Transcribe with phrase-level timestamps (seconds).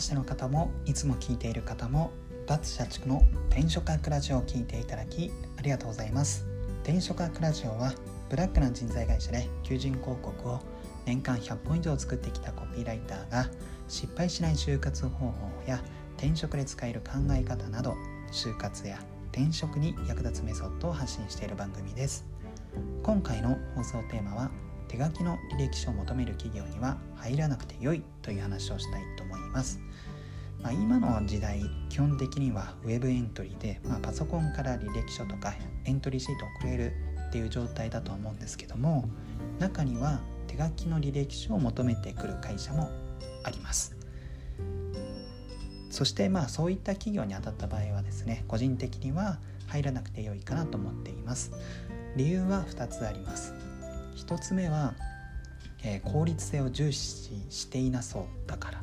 [0.00, 2.10] ましての方もいつも聞いている方も
[2.46, 6.46] 脱社畜の転職学ラジオを聞いていただきありがとうございます。
[6.84, 7.92] 転職学ラジオは
[8.30, 10.60] ブラックな人材会社で求人広告を
[11.04, 13.50] 年間100本以上作ってきたコピーライターが
[13.88, 15.32] 失敗しない就活方法
[15.66, 15.84] や
[16.16, 17.94] 転職で使える考え方など
[18.32, 18.98] 就活や
[19.32, 22.24] 転職に役立つメソッドを発信している番組です。
[23.02, 24.50] 今回の放送テーマは
[24.90, 29.78] 手書きの履歴書を求める企業には入らなくて良いという話をしたいと思います。
[30.60, 36.92] まあ、今の時代基本的にはウェブエントリーで、まあ、パソコンから履歴書とかエントリーシートを送れる
[37.28, 39.08] っていう状態だと思うんですけども
[39.60, 42.90] 中には手書きの履歴書を求めてくる会社も
[43.44, 43.96] あります。
[45.90, 51.52] そしてまあそういった企業に当たった場合はですね個人的には入らなくて良いかなと思っています。
[52.16, 53.69] 理由は2つあります。
[54.16, 54.94] 1つ目は、
[55.82, 58.82] えー、効率性を重視していなそうだから。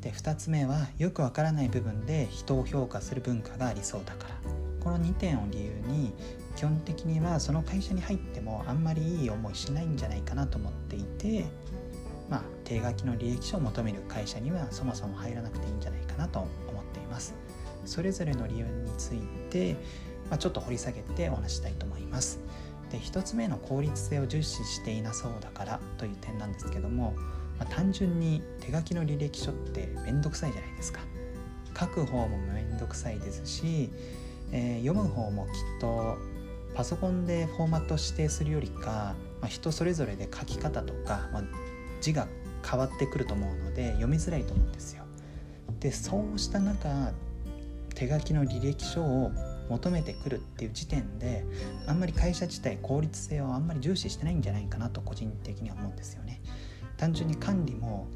[0.00, 4.34] で2つ目はよくわからない部分で人を評価する文化がありそうだから。
[4.86, 6.12] この2点を理由に
[6.54, 11.44] 基本的にはその会社に入ってもあんまりいい思いしないんじゃないかなと思っていて
[12.30, 17.34] まあ手書きの履歴書を求める会社にはそもそも入らなくていいんじゃないかなと思っています。
[17.84, 19.18] それぞれの理由につい
[19.50, 19.74] て、
[20.30, 22.38] まあ、ちょっと掘り下げてお話したいと思います。
[22.90, 27.14] で1つ目の効率性を重視していなそうだからという点なんですけども、
[27.58, 31.00] まあ、単純に手書きの履歴書ってめんどくさいじゃないですか
[31.78, 33.90] 書く方もめんどくさいですし、
[34.52, 36.16] えー、読む方もきっと
[36.74, 41.42] パソコンでフォーマット指定するよりか、まあ、人それぞれで書き方とか、まあ、
[42.00, 42.28] 字が
[42.68, 45.04] 変わってくると思うので読みづらいと思うんですよ。
[45.80, 47.12] でそうした中
[47.94, 49.30] 手書きの履歴書を
[49.68, 51.44] 求めてくるっていう時点で
[51.86, 56.40] あんまり会社自体効率性をあんまり重視してないんじゃないかなと個人的には思うんですよね。
[56.96, 58.06] 単純に管理も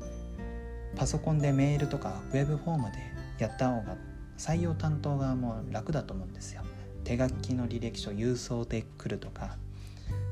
[0.97, 2.99] パソコンでメールとかウェブフォームで
[3.39, 3.97] やった方が
[4.39, 6.63] 採用担当側も楽だと思うんですよ。
[7.05, 9.57] 手書きの履歴書郵送で来るとか、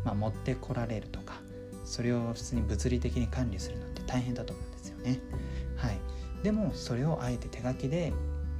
[0.04, 1.40] まあ、持ってこられるとか
[1.84, 5.18] それを普通に物理的に管理するのって大変だと思うんですよね。
[5.76, 5.98] はい、
[6.42, 8.12] でもそれをあえて手書きで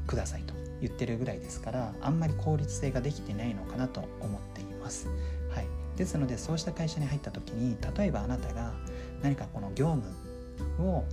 [0.07, 5.09] くださいと言ってるぐらいですからあんまり効率性ができてないのかなと思っています。
[5.51, 5.67] はい、
[5.97, 8.75] ですのでそうした会社に入った時に例えばあなたが
[9.23, 11.05] 何かこの業務を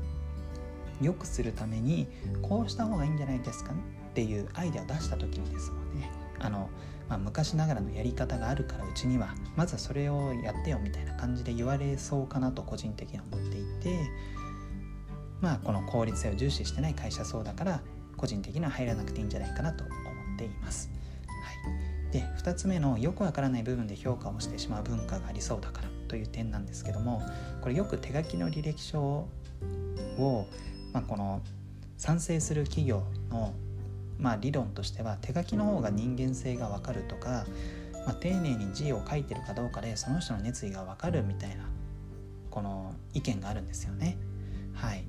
[1.02, 2.08] 良くするために
[2.42, 6.10] こうした方がいいんじゃないですかっていうアイデアを出した時にですもんね
[6.40, 6.70] あの、
[7.10, 14.00] まあ、昔ながらのやり方があるからうちにはまずはそれをやってよみたいな感じで言われそうかなと個人的には思っていて
[15.42, 17.82] まあこの効率性を重視してない会社そうだから
[18.16, 19.94] 個人的には入らなくていいんじゃないかなと思
[20.36, 20.90] っています。
[21.28, 21.52] は
[22.10, 27.22] い、で2つ目のよくわからない部分で評価をしてしまう文化がありそうだからという点なんですけども
[27.62, 29.28] これよく手書きの履歴書
[30.18, 30.48] を、
[30.94, 31.42] まあ、この
[31.98, 33.54] 賛成する企業の、
[34.20, 37.46] まあ、理論としては手書きの方が人間性がわかるとか、
[38.06, 41.66] まあ、丁寧に字を書いてるかどうかでその人の熱意がわかるみたいな
[42.52, 44.18] この意見があるんですよね。
[44.74, 45.06] はい、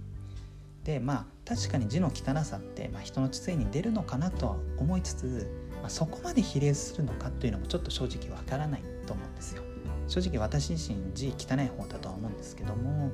[0.87, 5.51] でまあ確かに字の汚さって、まあ、人の知性に出るのかなとは思いつつ、
[5.83, 9.65] まあ、そこまで比例するのかというのもちょっと正直わからないと思うんですよ。
[10.07, 13.11] 正直私自身字汚い方だとは思うんですけども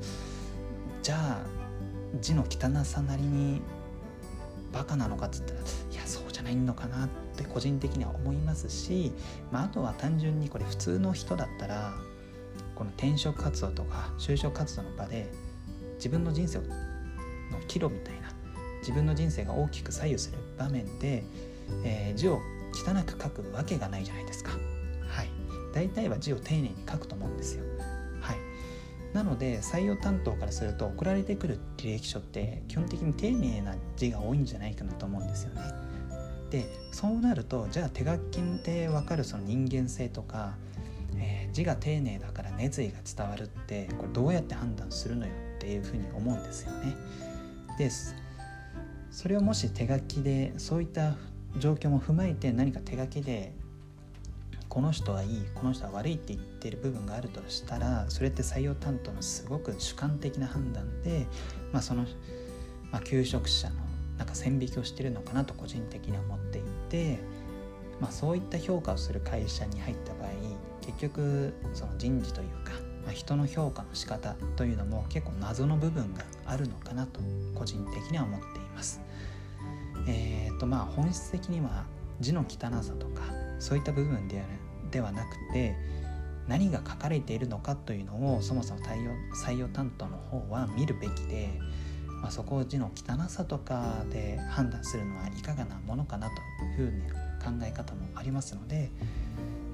[1.02, 1.40] じゃあ
[2.20, 3.62] 字の汚さなりに
[4.74, 5.62] バカなのかっつったらい
[5.94, 9.12] やそうじゃないのかなって個人的には思いますし、
[9.50, 11.94] まあ、あとは単純にこれ普通の人だったら
[12.74, 15.32] この転職活動とか就職活動の場で
[15.94, 16.62] 自分の人生を
[17.52, 18.32] の岐路みたいな
[18.80, 21.22] 自分の人生が大きく左右する場面で、
[21.84, 22.40] えー、字を
[22.74, 24.50] 汚く書くわけがないじゃないですか。
[25.08, 25.28] はい、
[25.72, 27.64] 大体は字を丁寧に書くと思うんですよ。
[28.20, 28.36] はい、
[29.14, 35.62] なので採用担当からすると送られてくる履歴書って基本的に丁寧な字が多いんじゃないかなと思うんですよね。
[36.50, 40.54] でそうなるとじゃあ手書きで分かるその人間性とか、
[41.16, 46.94] えー、字が丁寧だから熱意が伝わるってこれどうやって判断するのよっていうふうに思うんですよね。
[47.78, 48.14] です。
[49.10, 51.16] それをもし手書きでそういった
[51.58, 53.52] 状況も踏まえて何か手書きで
[54.68, 61.26] この人はいいこの人は悪いって言ってる部分があるとしたらそれって採用担当のすごく主観的な判断で、
[61.72, 62.06] まあ、その、
[62.90, 63.76] まあ、求職者の
[64.16, 67.18] なんか線引きをしてるのかなと個人的には思っていて、
[68.00, 70.30] まあ、そういった評価をする会社に入った場合
[70.80, 72.72] 結局その人事というか
[73.04, 77.20] まあ、人の評価の仕方というのも結構謎の部分があるのかなと
[77.54, 79.00] 個人的には思っています。
[80.06, 81.84] えーとまあ、本質的には
[82.20, 83.22] 字の汚さとか
[83.58, 84.42] そういった部分で
[84.90, 85.74] ではなくて
[86.48, 91.60] 何が書かれているのかというのをそもそも採用採用担当の方は見るべきで
[92.22, 97.14] まあ、そこ字の汚さとかで判断するのはいかがなものかなというふうな
[97.44, 98.90] 考え方もありますので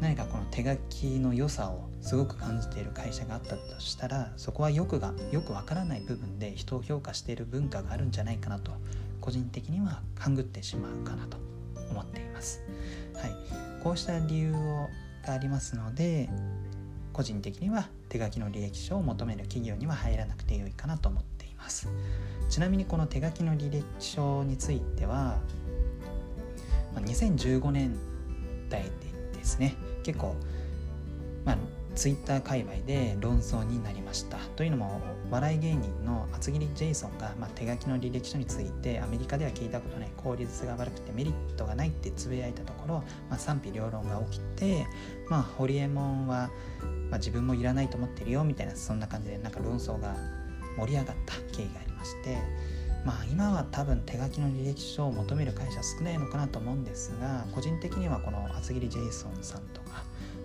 [0.00, 8.72] 何かこの手書きの良さをすごく感じている会社があったとしたらそこはよくがよくわからない部分で人を評価している文化があるんじゃないかなと
[9.20, 11.36] 個人的には勘ぐってしまうかなと
[11.90, 12.60] 思っています。
[13.14, 14.88] はい、こうした理由を
[15.28, 16.28] がありますので
[17.12, 21.88] 個人的には手書きの履歴書を求める企業には入らなくてよいかなと思っています。
[22.48, 25.38] ちなみにこの手書きの履歴書については
[26.94, 27.94] 2015年
[28.68, 28.84] 代
[29.32, 29.74] ですね。
[30.02, 30.34] 結構、
[31.44, 31.58] まあ、
[31.94, 34.38] ツイッター界隈で論争になりました。
[34.56, 35.00] というのも
[35.30, 42.94] 笑い芸人の厚切りジェイソンが、まあ、手書きの履歴書についてアメリカでは聞いたことない効率が悪くてメリットがないってつぶやいたところ、
[43.28, 44.86] まあ、賛否両論が起きて、
[45.28, 46.50] まあ、ホリエモンは、
[47.10, 50.14] まあ、自分もいらないと思ってるよみたいなそんな感じでなんか論争が
[50.78, 52.38] 盛り上がった経緯がありまして
[53.04, 60.02] まあ今は多分手書きの履歴書を求める会社少ないのかなと思うんですが個人的にはこの厚切りジェイソンさんとか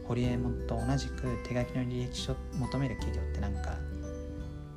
[0.08, 3.78] ホリエモンと同じく手書きの履歴書求める企業ってなんか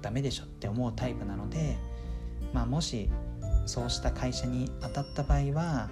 [0.02, 1.76] ダメでしょって思うタイプなので、
[2.52, 3.10] まあ、もし
[3.66, 5.90] そうした会社に当たった場合は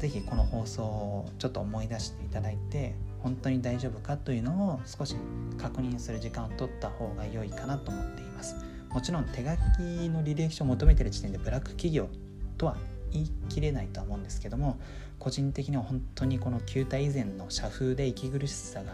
[0.00, 2.94] 是非この放送をちょっと思い出していただいて
[3.26, 5.16] 本当に大丈夫かというのを少し
[5.58, 8.54] 確認する時間を取った方が良いかなと思っています
[8.88, 12.08] もちろん手書きの履歴書を求めてる時点でブラック企業
[12.56, 12.76] とは
[13.10, 14.78] 言い切れないとは思うんですけども
[15.18, 18.92] 個人的には本当にこの球体以前の社風で息苦しさが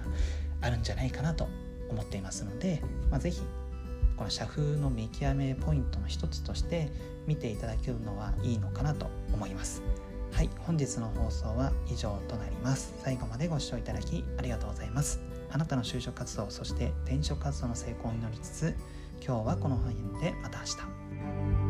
[0.63, 1.47] あるんじゃないかなと
[1.91, 3.43] 思っていますので、まあ、是非
[4.17, 6.91] この社風の見極めポイントの一つとして
[7.27, 9.83] 見ていただけるのはいいのかなと思います。
[10.33, 12.95] はい、本日の放送は以上となります。
[13.05, 15.21] 最後までご視聴いただきありがとうございます。
[15.51, 18.75] あなたの就職活動、そして転職活動の成功を祈りつつ、
[19.25, 21.62] 今日はこの辺でまた明日。